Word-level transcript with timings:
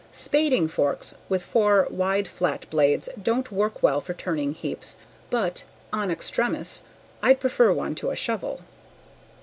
Spading 0.11 0.67
forks 0.67 1.13
with 1.29 1.43
four 1.43 1.85
wide 1.91 2.27
flat 2.27 2.67
blades 2.71 3.07
don't 3.21 3.51
work 3.51 3.83
well 3.83 4.01
for 4.01 4.15
turning 4.15 4.55
heaps, 4.55 4.97
but 5.29 5.63
en 5.93 6.09
extremis 6.09 6.81
I'd 7.21 7.39
prefer 7.39 7.71
one 7.71 7.93
to 7.93 8.09
a 8.09 8.15
shovel. 8.15 8.61